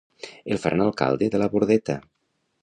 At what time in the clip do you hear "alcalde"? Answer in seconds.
0.85-1.29